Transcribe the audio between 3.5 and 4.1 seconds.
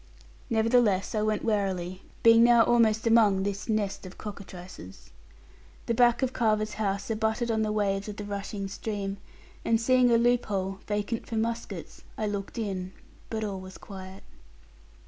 nest